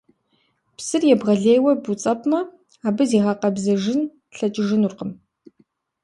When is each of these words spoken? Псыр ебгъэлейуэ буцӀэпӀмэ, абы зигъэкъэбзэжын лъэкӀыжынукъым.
Псыр 0.77 1.03
ебгъэлейуэ 1.13 1.71
буцӀэпӀмэ, 1.83 2.39
абы 2.87 3.03
зигъэкъэбзэжын 3.09 4.01
лъэкӀыжынукъым. 4.37 5.11